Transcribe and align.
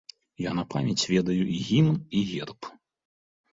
Я 0.43 0.53
на 0.59 0.63
памяць 0.75 1.07
ведаю 1.11 1.43
і 1.57 1.59
гімн, 1.67 2.01
і 2.17 2.25
герб. 2.33 2.59